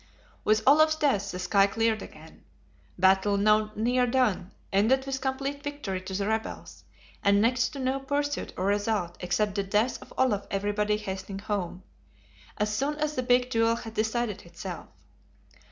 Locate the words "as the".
12.95-13.21